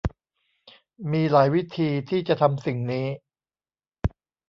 [1.11, 3.07] มีหลายวิธีที่จะทำสิ่งนี้